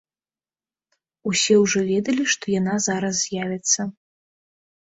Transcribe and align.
Усе 1.31 1.55
ўжо 1.63 1.79
ведалі, 1.91 2.23
што 2.37 2.43
яна 2.59 2.75
зараз 2.89 3.15
з'явіцца. 3.21 3.81